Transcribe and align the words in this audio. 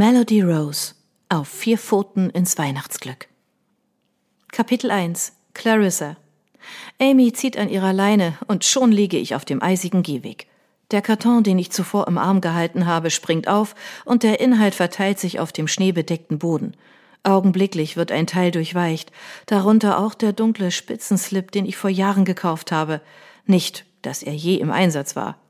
Melody 0.00 0.42
Rose 0.42 0.94
auf 1.28 1.48
vier 1.48 1.76
Pfoten 1.76 2.30
ins 2.30 2.56
Weihnachtsglück. 2.56 3.26
Kapitel 4.52 4.92
1 4.92 5.32
Clarissa 5.54 6.16
Amy 7.00 7.32
zieht 7.32 7.58
an 7.58 7.68
ihrer 7.68 7.92
Leine 7.92 8.38
und 8.46 8.64
schon 8.64 8.92
liege 8.92 9.18
ich 9.18 9.34
auf 9.34 9.44
dem 9.44 9.60
eisigen 9.60 10.04
Gehweg. 10.04 10.46
Der 10.92 11.02
Karton, 11.02 11.42
den 11.42 11.58
ich 11.58 11.72
zuvor 11.72 12.06
im 12.06 12.16
Arm 12.16 12.40
gehalten 12.40 12.86
habe, 12.86 13.10
springt 13.10 13.48
auf 13.48 13.74
und 14.04 14.22
der 14.22 14.38
Inhalt 14.38 14.76
verteilt 14.76 15.18
sich 15.18 15.40
auf 15.40 15.50
dem 15.50 15.66
schneebedeckten 15.66 16.38
Boden. 16.38 16.76
Augenblicklich 17.24 17.96
wird 17.96 18.12
ein 18.12 18.28
Teil 18.28 18.52
durchweicht, 18.52 19.10
darunter 19.46 19.98
auch 19.98 20.14
der 20.14 20.32
dunkle 20.32 20.70
Spitzenslip, 20.70 21.50
den 21.50 21.66
ich 21.66 21.76
vor 21.76 21.90
Jahren 21.90 22.24
gekauft 22.24 22.70
habe. 22.70 23.00
Nicht, 23.46 23.84
dass 24.02 24.22
er 24.22 24.34
je 24.34 24.58
im 24.58 24.70
Einsatz 24.70 25.16
war. 25.16 25.40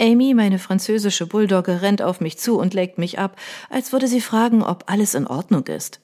Amy, 0.00 0.34
meine 0.34 0.58
französische 0.58 1.26
Bulldogge, 1.26 1.80
rennt 1.82 2.02
auf 2.02 2.20
mich 2.20 2.38
zu 2.38 2.58
und 2.58 2.74
leckt 2.74 2.98
mich 2.98 3.18
ab, 3.18 3.36
als 3.70 3.92
würde 3.92 4.08
sie 4.08 4.20
fragen, 4.20 4.62
ob 4.62 4.84
alles 4.86 5.14
in 5.14 5.26
Ordnung 5.26 5.66
ist. 5.66 6.00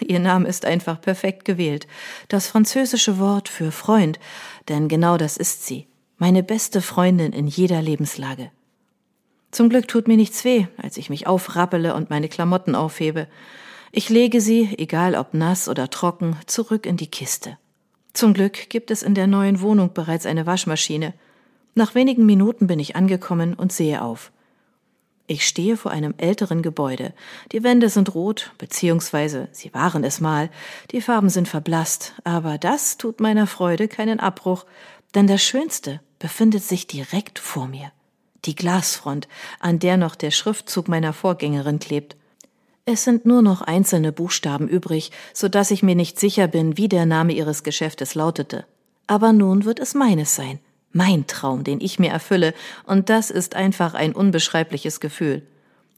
Ihr 0.00 0.18
Name 0.18 0.46
ist 0.46 0.66
einfach 0.66 1.00
perfekt 1.00 1.46
gewählt. 1.46 1.86
Das 2.28 2.46
französische 2.46 3.18
Wort 3.18 3.48
für 3.48 3.72
Freund, 3.72 4.20
denn 4.68 4.88
genau 4.88 5.16
das 5.16 5.38
ist 5.38 5.66
sie. 5.66 5.86
Meine 6.18 6.42
beste 6.42 6.82
Freundin 6.82 7.32
in 7.32 7.46
jeder 7.46 7.80
Lebenslage. 7.80 8.50
Zum 9.50 9.70
Glück 9.70 9.88
tut 9.88 10.06
mir 10.06 10.18
nichts 10.18 10.44
weh, 10.44 10.66
als 10.76 10.98
ich 10.98 11.08
mich 11.08 11.26
aufrappele 11.26 11.94
und 11.94 12.10
meine 12.10 12.28
Klamotten 12.28 12.74
aufhebe. 12.74 13.26
Ich 13.90 14.10
lege 14.10 14.40
sie, 14.40 14.74
egal 14.78 15.14
ob 15.14 15.34
nass 15.34 15.68
oder 15.68 15.88
trocken, 15.88 16.36
zurück 16.46 16.84
in 16.84 16.98
die 16.98 17.10
Kiste. 17.10 17.56
Zum 18.12 18.34
Glück 18.34 18.68
gibt 18.68 18.90
es 18.90 19.02
in 19.02 19.14
der 19.14 19.26
neuen 19.26 19.60
Wohnung 19.60 19.92
bereits 19.94 20.26
eine 20.26 20.46
Waschmaschine. 20.46 21.14
Nach 21.80 21.94
wenigen 21.94 22.26
Minuten 22.26 22.66
bin 22.66 22.78
ich 22.78 22.94
angekommen 22.94 23.54
und 23.54 23.72
sehe 23.72 24.02
auf. 24.02 24.32
Ich 25.26 25.46
stehe 25.46 25.78
vor 25.78 25.90
einem 25.90 26.12
älteren 26.18 26.60
Gebäude. 26.60 27.14
Die 27.52 27.62
Wände 27.62 27.88
sind 27.88 28.14
rot, 28.14 28.52
beziehungsweise 28.58 29.48
sie 29.52 29.72
waren 29.72 30.04
es 30.04 30.20
mal. 30.20 30.50
Die 30.90 31.00
Farben 31.00 31.30
sind 31.30 31.48
verblasst, 31.48 32.12
aber 32.22 32.58
das 32.58 32.98
tut 32.98 33.20
meiner 33.20 33.46
Freude 33.46 33.88
keinen 33.88 34.20
Abbruch, 34.20 34.66
denn 35.14 35.26
das 35.26 35.42
Schönste 35.42 36.02
befindet 36.18 36.64
sich 36.64 36.86
direkt 36.86 37.38
vor 37.38 37.66
mir. 37.66 37.92
Die 38.44 38.54
Glasfront, 38.54 39.26
an 39.58 39.78
der 39.78 39.96
noch 39.96 40.16
der 40.16 40.32
Schriftzug 40.32 40.86
meiner 40.86 41.14
Vorgängerin 41.14 41.78
klebt. 41.78 42.14
Es 42.84 43.04
sind 43.04 43.24
nur 43.24 43.40
noch 43.40 43.62
einzelne 43.62 44.12
Buchstaben 44.12 44.68
übrig, 44.68 45.12
so 45.32 45.48
dass 45.48 45.70
ich 45.70 45.82
mir 45.82 45.94
nicht 45.94 46.20
sicher 46.20 46.46
bin, 46.46 46.76
wie 46.76 46.88
der 46.88 47.06
Name 47.06 47.32
ihres 47.32 47.62
Geschäftes 47.62 48.14
lautete. 48.14 48.66
Aber 49.06 49.32
nun 49.32 49.64
wird 49.64 49.80
es 49.80 49.94
meines 49.94 50.36
sein 50.36 50.60
mein 50.92 51.26
Traum, 51.26 51.64
den 51.64 51.80
ich 51.80 51.98
mir 51.98 52.10
erfülle, 52.10 52.54
und 52.84 53.10
das 53.10 53.30
ist 53.30 53.54
einfach 53.54 53.94
ein 53.94 54.12
unbeschreibliches 54.12 55.00
Gefühl. 55.00 55.42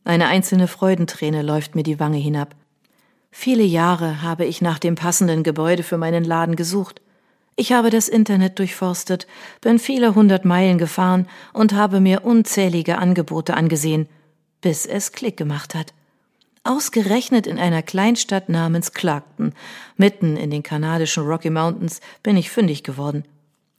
Eine 0.04 0.26
einzelne 0.26 0.68
Freudenträne 0.68 1.42
läuft 1.42 1.74
mir 1.74 1.82
die 1.82 2.00
Wange 2.00 2.18
hinab. 2.18 2.54
Viele 3.30 3.62
Jahre 3.62 4.22
habe 4.22 4.44
ich 4.44 4.60
nach 4.60 4.78
dem 4.78 4.94
passenden 4.94 5.42
Gebäude 5.42 5.82
für 5.82 5.96
meinen 5.96 6.24
Laden 6.24 6.56
gesucht. 6.56 7.00
Ich 7.56 7.72
habe 7.72 7.90
das 7.90 8.08
Internet 8.08 8.58
durchforstet, 8.58 9.26
bin 9.60 9.78
viele 9.78 10.14
hundert 10.14 10.44
Meilen 10.44 10.78
gefahren 10.78 11.28
und 11.52 11.72
habe 11.72 12.00
mir 12.00 12.24
unzählige 12.24 12.98
Angebote 12.98 13.54
angesehen, 13.54 14.08
bis 14.60 14.86
es 14.86 15.12
Klick 15.12 15.36
gemacht 15.36 15.74
hat. 15.74 15.94
Ausgerechnet 16.64 17.46
in 17.46 17.58
einer 17.58 17.82
Kleinstadt 17.82 18.48
namens 18.48 18.92
Clarkton, 18.92 19.52
mitten 19.96 20.36
in 20.36 20.50
den 20.50 20.62
kanadischen 20.62 21.24
Rocky 21.24 21.50
Mountains, 21.50 22.00
bin 22.22 22.36
ich 22.36 22.50
fündig 22.50 22.84
geworden. 22.84 23.24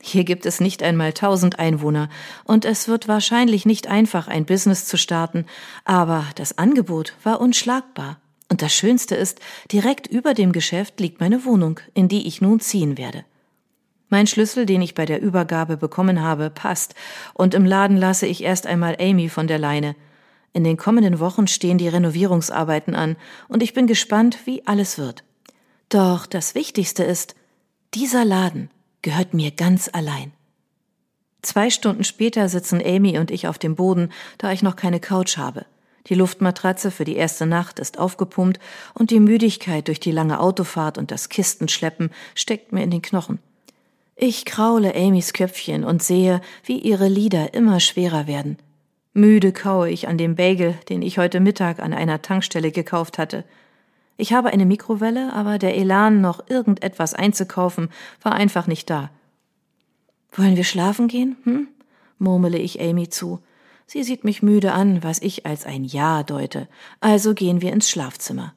Hier 0.05 0.25
gibt 0.25 0.45
es 0.45 0.59
nicht 0.59 0.83
einmal 0.83 1.13
tausend 1.13 1.59
Einwohner 1.59 2.09
und 2.43 2.65
es 2.65 2.89
wird 2.89 3.07
wahrscheinlich 3.07 3.65
nicht 3.65 3.87
einfach, 3.87 4.27
ein 4.27 4.43
Business 4.43 4.85
zu 4.85 4.97
starten, 4.97 5.45
aber 5.85 6.25
das 6.35 6.57
Angebot 6.57 7.13
war 7.23 7.39
unschlagbar. 7.39 8.19
Und 8.51 8.61
das 8.61 8.73
Schönste 8.73 9.15
ist, 9.15 9.39
direkt 9.71 10.07
über 10.07 10.33
dem 10.33 10.51
Geschäft 10.51 10.99
liegt 10.99 11.21
meine 11.21 11.45
Wohnung, 11.45 11.79
in 11.93 12.09
die 12.09 12.27
ich 12.27 12.41
nun 12.41 12.59
ziehen 12.59 12.97
werde. 12.97 13.23
Mein 14.09 14.27
Schlüssel, 14.27 14.65
den 14.65 14.81
ich 14.81 14.93
bei 14.93 15.05
der 15.05 15.21
Übergabe 15.21 15.77
bekommen 15.77 16.21
habe, 16.21 16.49
passt, 16.49 16.95
und 17.33 17.53
im 17.53 17.65
Laden 17.65 17.95
lasse 17.95 18.27
ich 18.27 18.43
erst 18.43 18.67
einmal 18.67 18.97
Amy 18.99 19.29
von 19.29 19.47
der 19.47 19.57
Leine. 19.57 19.95
In 20.51 20.65
den 20.65 20.75
kommenden 20.75 21.21
Wochen 21.21 21.47
stehen 21.47 21.77
die 21.77 21.87
Renovierungsarbeiten 21.87 22.93
an, 22.93 23.15
und 23.47 23.63
ich 23.63 23.73
bin 23.73 23.87
gespannt, 23.87 24.39
wie 24.43 24.67
alles 24.67 24.97
wird. 24.97 25.23
Doch 25.87 26.25
das 26.25 26.55
Wichtigste 26.55 27.05
ist, 27.05 27.35
dieser 27.93 28.25
Laden 28.25 28.69
gehört 29.03 29.35
mir 29.35 29.51
ganz 29.51 29.89
allein. 29.93 30.31
Zwei 31.43 31.69
Stunden 31.69 32.03
später 32.03 32.49
sitzen 32.49 32.81
Amy 32.83 33.19
und 33.19 33.29
ich 33.29 33.47
auf 33.47 33.59
dem 33.59 33.75
Boden, 33.75 34.11
da 34.39 34.51
ich 34.51 34.63
noch 34.63 34.75
keine 34.75 34.99
Couch 34.99 35.37
habe. 35.37 35.65
Die 36.07 36.15
Luftmatratze 36.15 36.89
für 36.89 37.05
die 37.05 37.15
erste 37.15 37.45
Nacht 37.45 37.79
ist 37.79 37.99
aufgepumpt 37.99 38.59
und 38.93 39.11
die 39.11 39.19
Müdigkeit 39.19 39.87
durch 39.87 39.99
die 39.99 40.11
lange 40.11 40.39
Autofahrt 40.39 40.97
und 40.97 41.11
das 41.11 41.29
Kistenschleppen 41.29 42.09
steckt 42.33 42.71
mir 42.71 42.83
in 42.83 42.91
den 42.91 43.01
Knochen. 43.01 43.39
Ich 44.15 44.45
kraule 44.45 44.95
Amys 44.95 45.33
Köpfchen 45.33 45.83
und 45.83 46.03
sehe, 46.03 46.41
wie 46.63 46.77
ihre 46.77 47.07
Lider 47.07 47.53
immer 47.53 47.79
schwerer 47.79 48.27
werden. 48.27 48.57
Müde 49.13 49.51
kaue 49.51 49.89
ich 49.89 50.07
an 50.07 50.17
dem 50.17 50.35
Bagel, 50.35 50.75
den 50.89 51.01
ich 51.01 51.17
heute 51.17 51.39
Mittag 51.39 51.79
an 51.79 51.93
einer 51.93 52.21
Tankstelle 52.21 52.71
gekauft 52.71 53.17
hatte. 53.17 53.43
Ich 54.17 54.33
habe 54.33 54.49
eine 54.49 54.65
Mikrowelle, 54.65 55.33
aber 55.33 55.57
der 55.57 55.75
Elan, 55.75 56.21
noch 56.21 56.47
irgendetwas 56.47 57.13
einzukaufen, 57.13 57.89
war 58.21 58.33
einfach 58.33 58.67
nicht 58.67 58.89
da. 58.89 59.09
Wollen 60.31 60.55
wir 60.55 60.63
schlafen 60.63 61.07
gehen? 61.07 61.37
Hm? 61.43 61.67
murmele 62.19 62.57
ich 62.57 62.79
Amy 62.79 63.09
zu. 63.09 63.39
Sie 63.85 64.03
sieht 64.03 64.23
mich 64.23 64.41
müde 64.41 64.71
an, 64.71 65.03
was 65.03 65.21
ich 65.21 65.45
als 65.45 65.65
ein 65.65 65.83
Ja 65.83 66.23
deute. 66.23 66.67
Also 67.01 67.33
gehen 67.33 67.61
wir 67.61 67.73
ins 67.73 67.89
Schlafzimmer. 67.89 68.53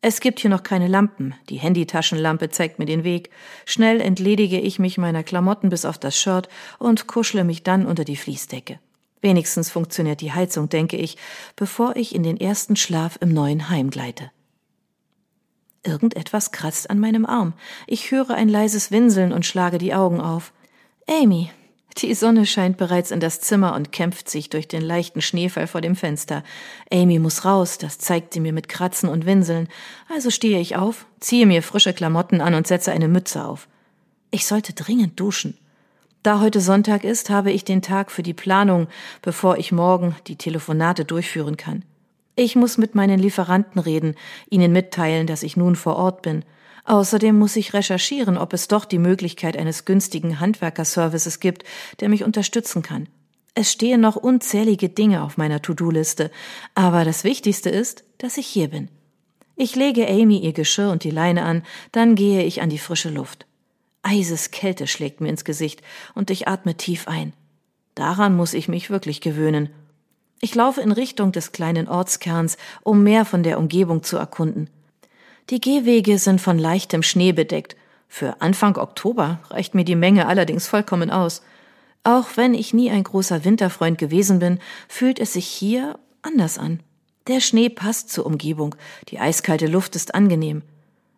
Es 0.00 0.20
gibt 0.20 0.40
hier 0.40 0.50
noch 0.50 0.62
keine 0.62 0.88
Lampen. 0.88 1.34
Die 1.48 1.56
Handytaschenlampe 1.56 2.50
zeigt 2.50 2.78
mir 2.78 2.84
den 2.84 3.04
Weg. 3.04 3.30
Schnell 3.64 4.02
entledige 4.02 4.60
ich 4.60 4.78
mich 4.78 4.98
meiner 4.98 5.22
Klamotten 5.22 5.70
bis 5.70 5.86
auf 5.86 5.96
das 5.96 6.18
Shirt 6.18 6.48
und 6.78 7.06
kuschle 7.06 7.44
mich 7.44 7.62
dann 7.62 7.86
unter 7.86 8.04
die 8.04 8.16
Fließdecke. 8.16 8.78
Wenigstens 9.22 9.70
funktioniert 9.70 10.20
die 10.20 10.32
Heizung, 10.32 10.68
denke 10.68 10.98
ich, 10.98 11.16
bevor 11.56 11.96
ich 11.96 12.14
in 12.14 12.22
den 12.22 12.38
ersten 12.38 12.76
Schlaf 12.76 13.16
im 13.22 13.32
neuen 13.32 13.70
Heim 13.70 13.88
gleite. 13.88 14.30
Irgendetwas 15.84 16.50
kratzt 16.50 16.90
an 16.90 16.98
meinem 16.98 17.26
Arm. 17.26 17.52
Ich 17.86 18.10
höre 18.10 18.30
ein 18.30 18.48
leises 18.48 18.90
Winseln 18.90 19.32
und 19.32 19.46
schlage 19.46 19.78
die 19.78 19.94
Augen 19.94 20.20
auf. 20.20 20.52
Amy. 21.08 21.50
Die 21.98 22.12
Sonne 22.14 22.44
scheint 22.44 22.76
bereits 22.76 23.12
in 23.12 23.20
das 23.20 23.40
Zimmer 23.40 23.74
und 23.74 23.92
kämpft 23.92 24.28
sich 24.28 24.50
durch 24.50 24.66
den 24.66 24.82
leichten 24.82 25.22
Schneefall 25.22 25.68
vor 25.68 25.80
dem 25.80 25.94
Fenster. 25.94 26.42
Amy 26.90 27.20
muss 27.20 27.44
raus, 27.44 27.78
das 27.78 27.98
zeigt 27.98 28.32
sie 28.32 28.40
mir 28.40 28.52
mit 28.52 28.68
Kratzen 28.68 29.08
und 29.08 29.26
Winseln. 29.26 29.68
Also 30.12 30.30
stehe 30.30 30.58
ich 30.58 30.74
auf, 30.74 31.06
ziehe 31.20 31.46
mir 31.46 31.62
frische 31.62 31.92
Klamotten 31.92 32.40
an 32.40 32.54
und 32.54 32.66
setze 32.66 32.90
eine 32.90 33.06
Mütze 33.06 33.44
auf. 33.44 33.68
Ich 34.32 34.46
sollte 34.46 34.72
dringend 34.72 35.20
duschen. 35.20 35.56
Da 36.24 36.40
heute 36.40 36.60
Sonntag 36.60 37.04
ist, 37.04 37.30
habe 37.30 37.52
ich 37.52 37.64
den 37.64 37.82
Tag 37.82 38.10
für 38.10 38.24
die 38.24 38.34
Planung, 38.34 38.88
bevor 39.22 39.58
ich 39.58 39.70
morgen 39.70 40.16
die 40.26 40.36
Telefonate 40.36 41.04
durchführen 41.04 41.56
kann. 41.56 41.84
Ich 42.36 42.56
muss 42.56 42.78
mit 42.78 42.94
meinen 42.94 43.18
Lieferanten 43.20 43.80
reden, 43.80 44.16
ihnen 44.50 44.72
mitteilen, 44.72 45.26
dass 45.26 45.42
ich 45.42 45.56
nun 45.56 45.76
vor 45.76 45.96
Ort 45.96 46.22
bin. 46.22 46.44
Außerdem 46.84 47.38
muss 47.38 47.56
ich 47.56 47.72
recherchieren, 47.72 48.36
ob 48.36 48.52
es 48.52 48.68
doch 48.68 48.84
die 48.84 48.98
Möglichkeit 48.98 49.56
eines 49.56 49.84
günstigen 49.84 50.40
Handwerkerservices 50.40 51.40
gibt, 51.40 51.64
der 52.00 52.08
mich 52.08 52.24
unterstützen 52.24 52.82
kann. 52.82 53.08
Es 53.54 53.70
stehen 53.70 54.00
noch 54.00 54.16
unzählige 54.16 54.88
Dinge 54.88 55.22
auf 55.22 55.36
meiner 55.36 55.62
To-Do-Liste, 55.62 56.30
aber 56.74 57.04
das 57.04 57.22
Wichtigste 57.22 57.70
ist, 57.70 58.04
dass 58.18 58.36
ich 58.36 58.48
hier 58.48 58.68
bin. 58.68 58.88
Ich 59.54 59.76
lege 59.76 60.08
Amy 60.08 60.38
ihr 60.38 60.52
Geschirr 60.52 60.90
und 60.90 61.04
die 61.04 61.12
Leine 61.12 61.44
an, 61.44 61.62
dann 61.92 62.16
gehe 62.16 62.42
ich 62.42 62.60
an 62.60 62.68
die 62.68 62.78
frische 62.78 63.10
Luft. 63.10 63.46
Eiseskälte 64.02 64.88
schlägt 64.88 65.20
mir 65.20 65.28
ins 65.28 65.44
Gesicht 65.44 65.82
und 66.16 66.30
ich 66.30 66.48
atme 66.48 66.76
tief 66.76 67.06
ein. 67.06 67.32
Daran 67.94 68.34
muss 68.34 68.54
ich 68.54 68.66
mich 68.66 68.90
wirklich 68.90 69.20
gewöhnen 69.20 69.70
ich 70.44 70.54
laufe 70.54 70.82
in 70.82 70.92
Richtung 70.92 71.32
des 71.32 71.52
kleinen 71.52 71.88
Ortskerns, 71.88 72.58
um 72.82 73.02
mehr 73.02 73.24
von 73.24 73.42
der 73.42 73.58
Umgebung 73.58 74.02
zu 74.02 74.18
erkunden. 74.18 74.68
Die 75.48 75.58
Gehwege 75.58 76.18
sind 76.18 76.38
von 76.38 76.58
leichtem 76.58 77.02
Schnee 77.02 77.32
bedeckt. 77.32 77.76
Für 78.08 78.42
Anfang 78.42 78.76
Oktober 78.76 79.40
reicht 79.48 79.74
mir 79.74 79.84
die 79.84 79.96
Menge 79.96 80.26
allerdings 80.26 80.66
vollkommen 80.66 81.10
aus. 81.10 81.40
Auch 82.02 82.36
wenn 82.36 82.52
ich 82.52 82.74
nie 82.74 82.90
ein 82.90 83.04
großer 83.04 83.46
Winterfreund 83.46 83.96
gewesen 83.96 84.38
bin, 84.38 84.58
fühlt 84.86 85.18
es 85.18 85.32
sich 85.32 85.46
hier 85.46 85.98
anders 86.20 86.58
an. 86.58 86.80
Der 87.26 87.40
Schnee 87.40 87.70
passt 87.70 88.10
zur 88.10 88.26
Umgebung, 88.26 88.74
die 89.08 89.18
eiskalte 89.18 89.66
Luft 89.66 89.96
ist 89.96 90.14
angenehm. 90.14 90.60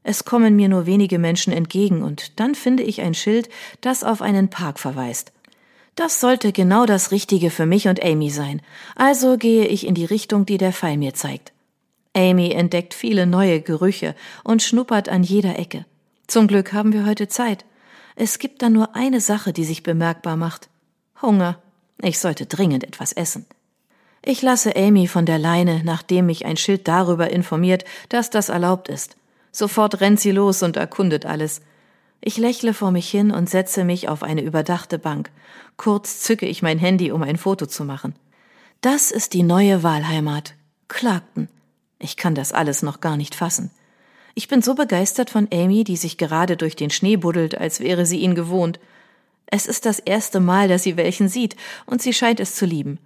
Es 0.04 0.24
kommen 0.24 0.54
mir 0.54 0.68
nur 0.68 0.86
wenige 0.86 1.18
Menschen 1.18 1.52
entgegen 1.52 2.04
und 2.04 2.38
dann 2.38 2.54
finde 2.54 2.84
ich 2.84 3.00
ein 3.00 3.14
Schild, 3.14 3.48
das 3.80 4.04
auf 4.04 4.22
einen 4.22 4.50
Park 4.50 4.78
verweist. 4.78 5.32
Das 5.96 6.20
sollte 6.20 6.52
genau 6.52 6.84
das 6.84 7.10
Richtige 7.10 7.50
für 7.50 7.64
mich 7.64 7.88
und 7.88 8.04
Amy 8.04 8.28
sein. 8.30 8.60
Also 8.96 9.38
gehe 9.38 9.66
ich 9.66 9.86
in 9.86 9.94
die 9.94 10.04
Richtung, 10.04 10.44
die 10.44 10.58
der 10.58 10.74
Pfeil 10.74 10.98
mir 10.98 11.14
zeigt. 11.14 11.52
Amy 12.14 12.50
entdeckt 12.50 12.92
viele 12.92 13.26
neue 13.26 13.62
Gerüche 13.62 14.14
und 14.44 14.62
schnuppert 14.62 15.08
an 15.08 15.22
jeder 15.22 15.58
Ecke. 15.58 15.86
Zum 16.26 16.48
Glück 16.48 16.74
haben 16.74 16.92
wir 16.92 17.06
heute 17.06 17.28
Zeit. 17.28 17.64
Es 18.14 18.38
gibt 18.38 18.60
da 18.60 18.68
nur 18.68 18.94
eine 18.94 19.22
Sache, 19.22 19.54
die 19.54 19.64
sich 19.64 19.82
bemerkbar 19.82 20.36
macht. 20.36 20.68
Hunger. 21.22 21.58
Ich 22.02 22.18
sollte 22.18 22.44
dringend 22.44 22.84
etwas 22.84 23.12
essen. 23.12 23.46
Ich 24.22 24.42
lasse 24.42 24.76
Amy 24.76 25.08
von 25.08 25.24
der 25.24 25.38
Leine, 25.38 25.82
nachdem 25.82 26.26
mich 26.26 26.44
ein 26.44 26.58
Schild 26.58 26.88
darüber 26.88 27.30
informiert, 27.30 27.84
dass 28.10 28.28
das 28.28 28.50
erlaubt 28.50 28.88
ist. 28.88 29.16
Sofort 29.50 30.02
rennt 30.02 30.20
sie 30.20 30.32
los 30.32 30.62
und 30.62 30.76
erkundet 30.76 31.24
alles. 31.24 31.62
Ich 32.20 32.38
lächle 32.38 32.74
vor 32.74 32.90
mich 32.90 33.08
hin 33.08 33.30
und 33.30 33.48
setze 33.48 33.84
mich 33.84 34.08
auf 34.08 34.22
eine 34.22 34.42
überdachte 34.42 34.98
Bank. 34.98 35.30
Kurz 35.76 36.20
zücke 36.20 36.46
ich 36.46 36.62
mein 36.62 36.78
Handy, 36.78 37.12
um 37.12 37.22
ein 37.22 37.36
Foto 37.36 37.66
zu 37.66 37.84
machen. 37.84 38.14
Das 38.80 39.10
ist 39.10 39.32
die 39.32 39.42
neue 39.42 39.82
Wahlheimat. 39.82 40.54
Clarkton. 40.88 41.48
Ich 41.98 42.16
kann 42.16 42.34
das 42.34 42.52
alles 42.52 42.82
noch 42.82 43.00
gar 43.00 43.16
nicht 43.16 43.34
fassen. 43.34 43.70
Ich 44.34 44.48
bin 44.48 44.60
so 44.60 44.74
begeistert 44.74 45.30
von 45.30 45.48
Amy, 45.52 45.82
die 45.82 45.96
sich 45.96 46.18
gerade 46.18 46.56
durch 46.56 46.76
den 46.76 46.90
Schnee 46.90 47.16
buddelt, 47.16 47.56
als 47.56 47.80
wäre 47.80 48.04
sie 48.04 48.18
ihn 48.18 48.34
gewohnt. 48.34 48.78
Es 49.46 49.66
ist 49.66 49.86
das 49.86 49.98
erste 49.98 50.40
Mal, 50.40 50.68
dass 50.68 50.82
sie 50.82 50.96
welchen 50.96 51.28
sieht, 51.28 51.56
und 51.86 52.02
sie 52.02 52.12
scheint 52.12 52.40
es 52.40 52.54
zu 52.54 52.66
lieben. 52.66 52.98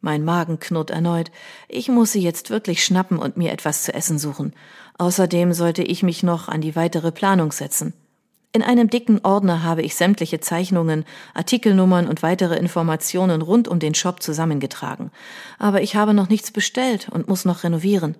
Mein 0.00 0.24
Magen 0.24 0.58
knurrt 0.58 0.90
erneut. 0.90 1.30
Ich 1.68 1.88
muss 1.88 2.12
sie 2.12 2.22
jetzt 2.22 2.50
wirklich 2.50 2.84
schnappen 2.84 3.18
und 3.18 3.36
mir 3.36 3.52
etwas 3.52 3.84
zu 3.84 3.94
essen 3.94 4.18
suchen. 4.18 4.52
Außerdem 4.98 5.52
sollte 5.52 5.84
ich 5.84 6.02
mich 6.02 6.24
noch 6.24 6.48
an 6.48 6.60
die 6.60 6.74
weitere 6.74 7.12
Planung 7.12 7.52
setzen. 7.52 7.94
In 8.54 8.62
einem 8.62 8.90
dicken 8.90 9.20
Ordner 9.24 9.62
habe 9.62 9.82
ich 9.82 9.94
sämtliche 9.94 10.40
Zeichnungen, 10.40 11.06
Artikelnummern 11.32 12.06
und 12.06 12.22
weitere 12.22 12.56
Informationen 12.56 13.40
rund 13.40 13.66
um 13.66 13.78
den 13.78 13.94
Shop 13.94 14.22
zusammengetragen. 14.22 15.10
Aber 15.58 15.80
ich 15.80 15.96
habe 15.96 16.12
noch 16.12 16.28
nichts 16.28 16.50
bestellt 16.50 17.08
und 17.10 17.28
muss 17.28 17.46
noch 17.46 17.64
renovieren. 17.64 18.14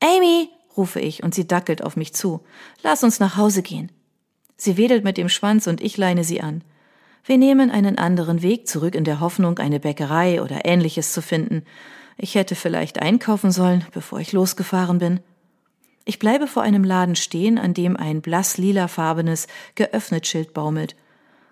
Amy, 0.00 0.48
rufe 0.76 0.98
ich 0.98 1.22
und 1.22 1.36
sie 1.36 1.46
dackelt 1.46 1.84
auf 1.84 1.96
mich 1.96 2.14
zu. 2.14 2.40
Lass 2.82 3.04
uns 3.04 3.20
nach 3.20 3.36
Hause 3.36 3.62
gehen. 3.62 3.92
Sie 4.56 4.76
wedelt 4.76 5.04
mit 5.04 5.16
dem 5.16 5.28
Schwanz 5.28 5.68
und 5.68 5.80
ich 5.80 5.96
leine 5.96 6.24
sie 6.24 6.40
an. 6.40 6.64
Wir 7.24 7.38
nehmen 7.38 7.70
einen 7.70 7.96
anderen 7.96 8.42
Weg 8.42 8.66
zurück 8.66 8.96
in 8.96 9.04
der 9.04 9.20
Hoffnung, 9.20 9.58
eine 9.58 9.78
Bäckerei 9.78 10.42
oder 10.42 10.64
ähnliches 10.64 11.12
zu 11.12 11.22
finden. 11.22 11.62
Ich 12.16 12.34
hätte 12.34 12.56
vielleicht 12.56 13.00
einkaufen 13.00 13.52
sollen, 13.52 13.84
bevor 13.92 14.18
ich 14.18 14.32
losgefahren 14.32 14.98
bin. 14.98 15.20
Ich 16.04 16.18
bleibe 16.18 16.46
vor 16.46 16.62
einem 16.62 16.84
Laden 16.84 17.16
stehen, 17.16 17.58
an 17.58 17.74
dem 17.74 17.96
ein 17.96 18.20
blass 18.20 18.58
lilafarbenes, 18.58 19.46
geöffnet 19.74 20.26
Schild 20.26 20.52
baumelt. 20.52 20.96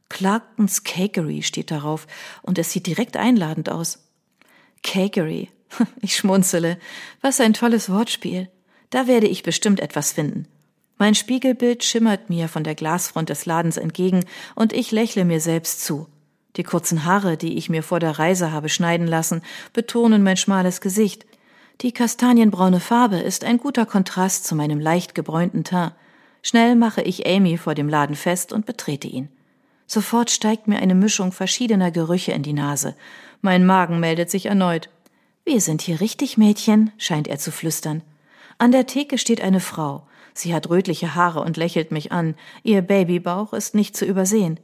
Clarktons 0.09 0.85
Cakery 0.85 1.43
steht 1.43 1.71
darauf 1.71 2.07
und 2.43 2.59
es 2.59 2.71
sieht 2.71 2.87
direkt 2.87 3.17
einladend 3.17 3.71
aus. 3.71 4.09
Cakery. 4.83 5.49
Ich 6.03 6.17
schmunzele. 6.17 6.79
Was 7.23 7.41
ein 7.41 7.55
tolles 7.55 7.89
Wortspiel. 7.89 8.51
Da 8.91 9.07
werde 9.07 9.27
ich 9.27 9.43
bestimmt 9.43 9.81
etwas 9.81 10.13
finden. 10.13 10.47
Mein 10.99 11.15
Spiegelbild 11.15 11.83
schimmert 11.83 12.29
mir 12.29 12.49
von 12.49 12.63
der 12.63 12.75
Glasfront 12.75 13.31
des 13.31 13.47
Ladens 13.47 13.79
entgegen 13.79 14.25
und 14.55 14.75
ich 14.75 14.93
lächle 14.93 15.25
mir 15.25 15.41
selbst 15.41 15.83
zu. 15.85 16.09
Die 16.57 16.63
kurzen 16.63 17.07
Haare, 17.07 17.39
die 17.39 17.57
ich 17.57 17.71
mir 17.71 17.83
vor 17.83 17.99
der 17.99 18.19
Reise 18.19 18.53
habe 18.53 18.69
schneiden 18.69 19.07
lassen, 19.07 19.43
betonen 19.73 20.23
mein 20.23 20.37
schmales 20.37 20.83
Gesicht. 20.83 21.25
Die 21.83 21.91
kastanienbraune 21.91 22.79
Farbe 22.79 23.17
ist 23.17 23.43
ein 23.43 23.59
guter 23.59 23.87
Kontrast 23.87 24.47
zu 24.47 24.55
meinem 24.55 24.79
leicht 24.79 25.17
gebräunten 25.17 25.65
Teint. 25.65 25.95
Schnell 26.41 26.77
mache 26.77 27.03
ich 27.03 27.27
Amy 27.27 27.59
vor 27.59 27.75
dem 27.75 27.89
Laden 27.89 28.15
fest 28.15 28.53
und 28.53 28.67
betrete 28.67 29.09
ihn. 29.09 29.29
Sofort 29.89 30.31
steigt 30.31 30.69
mir 30.69 30.79
eine 30.79 30.95
Mischung 30.95 31.33
verschiedener 31.33 31.91
Gerüche 31.91 32.31
in 32.33 32.45
die 32.45 32.53
Nase. 32.53 32.95
Mein 33.41 33.67
Magen 33.67 33.99
meldet 33.99 34.31
sich 34.31 34.47
erneut. 34.47 34.91
Wir 35.45 35.61
sind 35.61 35.83
hier 35.83 36.01
richtig, 36.01 36.39
Mädchen, 36.39 36.93
scheint 36.99 37.27
er 37.27 37.39
zu 37.39 37.51
flüstern. 37.51 38.03
An 38.59 38.71
der 38.71 38.87
Theke 38.87 39.19
steht 39.19 39.41
eine 39.41 39.61
Frau. 39.61 40.07
Sie 40.35 40.55
hat 40.55 40.71
rötliche 40.71 41.17
Haare 41.17 41.41
und 41.41 41.57
lächelt 41.57 41.91
mich 41.91 42.13
an. 42.13 42.37
Ihr 42.63 42.83
Babybauch 42.83 43.53
ist 43.53 43.75
nicht 43.75 43.97
zu 43.97 44.05
übersehen. 44.05 44.61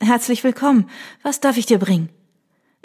Herzlich 0.00 0.42
willkommen. 0.42 0.90
Was 1.22 1.38
darf 1.38 1.56
ich 1.56 1.66
dir 1.66 1.78
bringen? 1.78 2.08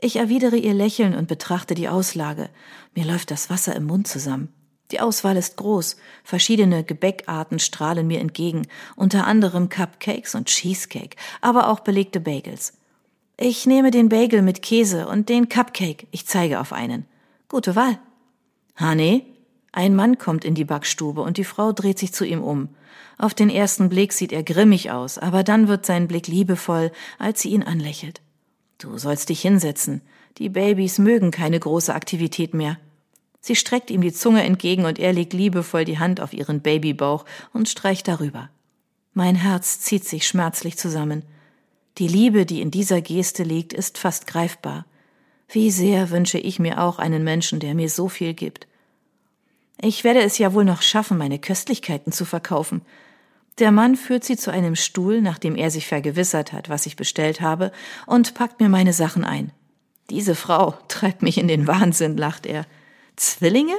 Ich 0.04 0.18
erwidere 0.18 0.58
ihr 0.58 0.74
Lächeln 0.74 1.16
und 1.16 1.30
betrachte 1.30 1.76
die 1.76 1.88
Auslage. 1.88 2.50
Mir 2.94 3.06
läuft 3.06 3.32
das 3.32 3.50
Wasser 3.50 3.74
im 3.74 3.86
Mund 3.86 4.06
zusammen. 4.06 4.50
Die 4.92 5.00
Auswahl 5.00 5.38
ist 5.38 5.56
groß. 5.56 5.96
Verschiedene 6.26 6.84
Gebäckarten 6.84 7.58
strahlen 7.58 8.06
mir 8.06 8.20
entgegen, 8.20 8.68
unter 8.98 9.26
anderem 9.26 9.70
Cupcakes 9.70 10.36
und 10.36 10.48
Cheesecake, 10.48 11.16
aber 11.40 11.70
auch 11.70 11.80
belegte 11.80 12.20
Bagels. 12.20 12.74
Ich 13.38 13.66
nehme 13.66 13.92
den 13.92 14.10
Bagel 14.10 14.42
mit 14.42 14.62
Käse 14.62 15.08
und 15.08 15.30
den 15.30 15.48
Cupcake. 15.48 16.06
Ich 16.12 16.28
zeige 16.28 16.60
auf 16.60 16.74
einen. 16.74 17.06
Gute 17.48 17.78
Wahl. 17.78 17.98
Honey, 18.78 19.26
ein 19.72 19.96
Mann 19.96 20.18
kommt 20.18 20.44
in 20.44 20.54
die 20.54 20.66
Backstube 20.66 21.22
und 21.22 21.38
die 21.38 21.46
Frau 21.46 21.72
dreht 21.72 21.98
sich 21.98 22.14
zu 22.14 22.26
ihm 22.26 22.44
um. 22.44 22.68
Auf 23.18 23.34
den 23.34 23.50
ersten 23.50 23.88
Blick 23.88 24.12
sieht 24.12 24.34
er 24.34 24.44
grimmig 24.44 24.92
aus, 24.92 25.18
aber 25.18 25.46
dann 25.46 25.70
wird 25.70 25.86
sein 25.86 26.10
Blick 26.10 26.28
liebevoll, 26.28 26.92
als 27.20 27.40
sie 27.40 27.52
ihn 27.52 27.64
anlächelt. 27.64 28.20
Du 28.84 28.98
sollst 28.98 29.30
dich 29.30 29.40
hinsetzen. 29.40 30.02
Die 30.40 30.50
Babys 30.50 30.98
mögen 30.98 31.32
keine 31.32 31.58
große 31.58 31.96
Aktivität 31.96 32.54
mehr. 32.54 32.78
Sie 33.40 33.56
streckt 33.56 33.90
ihm 33.90 34.02
die 34.02 34.12
Zunge 34.12 34.44
entgegen 34.44 34.84
und 34.84 35.00
er 35.00 35.14
legt 35.14 35.32
liebevoll 35.32 35.86
die 35.86 36.00
Hand 36.00 36.20
auf 36.20 36.34
ihren 36.34 36.60
Babybauch 36.60 37.24
und 37.54 37.70
streicht 37.70 38.10
darüber. 38.10 38.50
Mein 39.14 39.36
Herz 39.36 39.80
zieht 39.80 40.04
sich 40.04 40.28
schmerzlich 40.28 40.78
zusammen. 40.78 41.24
Die 41.98 42.10
Liebe, 42.10 42.46
die 42.46 42.60
in 42.60 42.72
dieser 42.72 43.00
Geste 43.00 43.44
liegt, 43.44 43.72
ist 43.72 43.98
fast 43.98 44.28
greifbar. 44.28 44.86
Wie 45.48 45.72
sehr 45.72 46.10
wünsche 46.10 46.38
ich 46.38 46.60
mir 46.60 46.84
auch 46.84 47.00
einen 47.00 47.24
Menschen, 47.24 47.62
der 47.62 47.76
mir 47.76 47.88
so 47.88 48.10
viel 48.10 48.34
gibt. 48.34 48.68
Ich 49.82 50.04
werde 50.04 50.24
es 50.24 50.38
ja 50.38 50.54
wohl 50.54 50.66
noch 50.66 50.82
schaffen, 50.82 51.18
meine 51.18 51.40
Köstlichkeiten 51.40 52.12
zu 52.12 52.26
verkaufen. 52.26 52.82
Der 53.60 53.72
Mann 53.72 53.96
führt 53.96 54.24
sie 54.24 54.38
zu 54.38 54.52
einem 54.52 54.76
Stuhl, 54.76 55.22
nachdem 55.22 55.56
er 55.56 55.70
sich 55.70 55.88
vergewissert 55.88 56.54
hat, 56.54 56.70
was 56.70 56.86
ich 56.86 56.96
bestellt 56.96 57.42
habe, 57.42 57.72
und 58.08 58.34
packt 58.34 58.60
mir 58.60 58.70
meine 58.70 58.94
Sachen 58.94 59.24
ein. 59.24 59.52
Diese 60.10 60.36
Frau 60.36 60.76
treibt 60.88 61.22
mich 61.22 61.38
in 61.38 61.48
den 61.48 61.68
Wahnsinn, 61.68 62.18
lacht 62.18 62.46
er. 62.46 62.66
Zwillinge? 63.16 63.76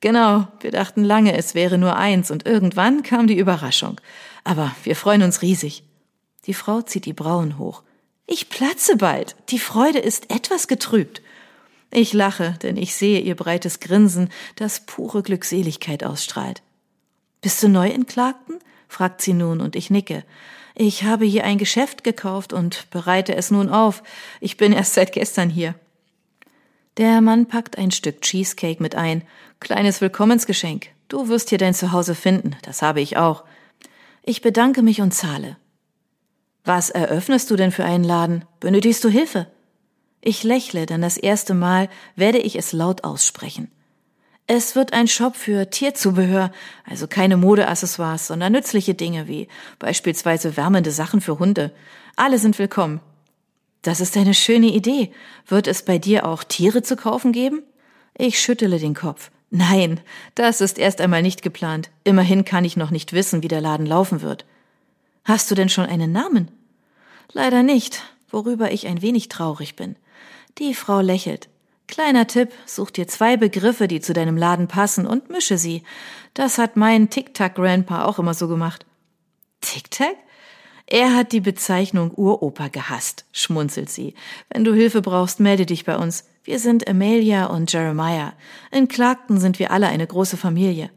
Genau, 0.00 0.48
wir 0.60 0.72
dachten 0.72 1.04
lange, 1.04 1.36
es 1.36 1.54
wäre 1.54 1.78
nur 1.78 1.96
eins, 1.96 2.30
und 2.30 2.46
irgendwann 2.46 3.02
kam 3.02 3.26
die 3.26 3.38
Überraschung. 3.38 4.00
Aber 4.44 4.74
wir 4.82 4.96
freuen 4.96 5.22
uns 5.22 5.42
riesig. 5.42 5.84
Die 6.46 6.54
Frau 6.54 6.82
zieht 6.82 7.04
die 7.04 7.12
Brauen 7.12 7.58
hoch. 7.58 7.82
Ich 8.26 8.48
platze 8.48 8.96
bald. 8.96 9.36
Die 9.50 9.58
Freude 9.58 9.98
ist 9.98 10.30
etwas 10.30 10.66
getrübt. 10.66 11.22
Ich 11.90 12.14
lache, 12.14 12.56
denn 12.62 12.76
ich 12.76 12.94
sehe 12.94 13.20
ihr 13.20 13.36
breites 13.36 13.78
Grinsen, 13.78 14.30
das 14.56 14.80
pure 14.80 15.22
Glückseligkeit 15.22 16.02
ausstrahlt. 16.02 16.62
Bist 17.42 17.62
du 17.62 17.68
neu 17.68 17.88
in 17.88 18.06
Clarkton? 18.06 18.58
Fragt 18.92 19.22
sie 19.22 19.32
nun, 19.32 19.60
und 19.60 19.74
ich 19.74 19.90
nicke. 19.90 20.24
Ich 20.74 21.04
habe 21.04 21.24
hier 21.24 21.44
ein 21.44 21.58
Geschäft 21.58 22.04
gekauft 22.04 22.52
und 22.52 22.88
bereite 22.90 23.34
es 23.34 23.50
nun 23.50 23.68
auf. 23.68 24.02
Ich 24.40 24.56
bin 24.56 24.72
erst 24.72 24.94
seit 24.94 25.12
gestern 25.12 25.50
hier. 25.50 25.74
Der 26.98 27.20
Mann 27.20 27.46
packt 27.46 27.78
ein 27.78 27.90
Stück 27.90 28.20
Cheesecake 28.20 28.82
mit 28.82 28.94
ein. 28.94 29.22
Kleines 29.60 30.00
Willkommensgeschenk. 30.00 30.88
Du 31.08 31.28
wirst 31.28 31.48
hier 31.50 31.58
dein 31.58 31.74
Zuhause 31.74 32.14
finden, 32.14 32.56
das 32.62 32.82
habe 32.82 33.00
ich 33.00 33.16
auch. 33.16 33.44
Ich 34.22 34.40
bedanke 34.40 34.82
mich 34.82 35.00
und 35.00 35.12
zahle. 35.12 35.56
Was 36.64 36.90
eröffnest 36.90 37.50
du 37.50 37.56
denn 37.56 37.72
für 37.72 37.84
einen 37.84 38.04
Laden? 38.04 38.44
Benötigst 38.60 39.02
du 39.04 39.08
Hilfe? 39.08 39.48
Ich 40.20 40.44
lächle, 40.44 40.86
denn 40.86 41.02
das 41.02 41.16
erste 41.16 41.54
Mal 41.54 41.88
werde 42.14 42.38
ich 42.38 42.56
es 42.56 42.72
laut 42.72 43.04
aussprechen. 43.04 43.70
Es 44.54 44.76
wird 44.76 44.92
ein 44.92 45.08
Shop 45.08 45.34
für 45.34 45.70
Tierzubehör, 45.70 46.52
also 46.84 47.06
keine 47.06 47.38
Modeaccessoires, 47.38 48.26
sondern 48.26 48.52
nützliche 48.52 48.92
Dinge 48.92 49.26
wie 49.26 49.48
beispielsweise 49.78 50.58
wärmende 50.58 50.90
Sachen 50.90 51.22
für 51.22 51.38
Hunde. 51.38 51.72
Alle 52.16 52.38
sind 52.38 52.58
willkommen. 52.58 53.00
Das 53.80 53.98
ist 53.98 54.14
eine 54.14 54.34
schöne 54.34 54.66
Idee. 54.66 55.10
Wird 55.46 55.68
es 55.68 55.86
bei 55.86 55.96
dir 55.96 56.26
auch 56.26 56.44
Tiere 56.44 56.82
zu 56.82 56.96
kaufen 56.96 57.32
geben? 57.32 57.62
Ich 58.14 58.38
schüttele 58.38 58.78
den 58.78 58.92
Kopf. 58.92 59.30
Nein, 59.48 60.00
das 60.34 60.60
ist 60.60 60.78
erst 60.78 61.00
einmal 61.00 61.22
nicht 61.22 61.40
geplant. 61.40 61.88
Immerhin 62.04 62.44
kann 62.44 62.66
ich 62.66 62.76
noch 62.76 62.90
nicht 62.90 63.14
wissen, 63.14 63.42
wie 63.42 63.48
der 63.48 63.62
Laden 63.62 63.86
laufen 63.86 64.20
wird. 64.20 64.44
Hast 65.24 65.50
du 65.50 65.54
denn 65.54 65.70
schon 65.70 65.86
einen 65.86 66.12
Namen? 66.12 66.50
Leider 67.32 67.62
nicht, 67.62 68.02
worüber 68.30 68.70
ich 68.70 68.86
ein 68.86 69.00
wenig 69.00 69.30
traurig 69.30 69.76
bin. 69.76 69.96
Die 70.58 70.74
Frau 70.74 71.00
lächelt. 71.00 71.48
Kleiner 71.92 72.26
Tipp, 72.26 72.52
such 72.64 72.90
dir 72.90 73.06
zwei 73.06 73.36
Begriffe, 73.36 73.86
die 73.86 74.00
zu 74.00 74.14
deinem 74.14 74.38
Laden 74.38 74.66
passen 74.66 75.06
und 75.06 75.28
mische 75.28 75.58
sie. 75.58 75.82
Das 76.32 76.56
hat 76.56 76.74
mein 76.74 77.10
Tic-Tac-Grandpa 77.10 78.06
auch 78.06 78.18
immer 78.18 78.32
so 78.32 78.48
gemacht. 78.48 78.86
Tic-Tac? 79.60 80.16
Er 80.86 81.14
hat 81.14 81.32
die 81.32 81.42
Bezeichnung 81.42 82.10
Uropa 82.16 82.68
gehasst, 82.68 83.26
schmunzelt 83.30 83.90
sie. 83.90 84.14
Wenn 84.48 84.64
du 84.64 84.72
Hilfe 84.72 85.02
brauchst, 85.02 85.38
melde 85.38 85.66
dich 85.66 85.84
bei 85.84 85.98
uns. 85.98 86.24
Wir 86.44 86.58
sind 86.58 86.88
Amelia 86.88 87.44
und 87.44 87.70
Jeremiah. 87.70 88.32
In 88.70 88.88
Clarkton 88.88 89.38
sind 89.38 89.58
wir 89.58 89.70
alle 89.70 89.88
eine 89.88 90.06
große 90.06 90.38
Familie. 90.38 90.88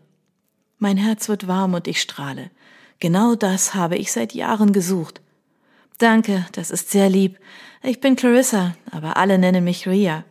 Mein 0.77 0.95
Herz 0.95 1.27
wird 1.27 1.45
warm 1.45 1.73
und 1.73 1.89
ich 1.89 1.99
strahle. 1.99 2.51
Genau 3.01 3.35
das 3.35 3.75
habe 3.75 3.97
ich 3.97 4.13
seit 4.13 4.33
Jahren 4.33 4.71
gesucht. 4.71 5.19
Danke, 5.97 6.45
das 6.53 6.71
ist 6.71 6.89
sehr 6.89 7.09
lieb. 7.09 7.37
Ich 7.83 7.99
bin 7.99 8.15
Clarissa, 8.15 8.77
aber 8.91 9.17
alle 9.17 9.37
nennen 9.37 9.65
mich 9.65 9.89
Ria. 9.89 10.23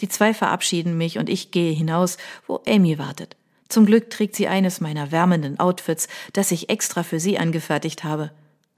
Die 0.00 0.08
zwei 0.08 0.34
verabschieden 0.34 0.98
mich 0.98 1.18
und 1.18 1.28
ich 1.28 1.50
gehe 1.50 1.72
hinaus, 1.72 2.18
wo 2.46 2.60
Amy 2.66 2.98
wartet. 2.98 3.36
Zum 3.68 3.86
Glück 3.86 4.10
trägt 4.10 4.36
sie 4.36 4.48
eines 4.48 4.80
meiner 4.80 5.10
wärmenden 5.10 5.58
Outfits, 5.58 6.08
das 6.32 6.50
ich 6.50 6.68
extra 6.68 7.02
für 7.02 7.18
sie 7.18 7.38
angefertigt 7.38 8.04
habe. 8.04 8.30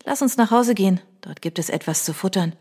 Lass 0.05 0.23
uns 0.23 0.37
nach 0.37 0.51
Hause 0.51 0.75
gehen, 0.75 1.01
dort 1.21 1.43
gibt 1.43 1.59
es 1.59 1.69
etwas 1.69 2.05
zu 2.05 2.15
futtern. 2.15 2.55